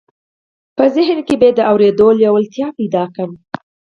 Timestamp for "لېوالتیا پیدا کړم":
2.19-3.31